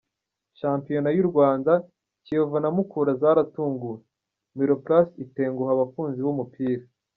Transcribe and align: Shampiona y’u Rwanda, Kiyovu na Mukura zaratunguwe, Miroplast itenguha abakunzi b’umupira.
Shampiona 0.59 1.09
y’u 1.17 1.25
Rwanda, 1.29 1.71
Kiyovu 2.23 2.57
na 2.61 2.69
Mukura 2.75 3.11
zaratunguwe, 3.21 3.97
Miroplast 4.57 5.11
itenguha 5.25 5.71
abakunzi 5.73 6.19
b’umupira. 6.25 6.83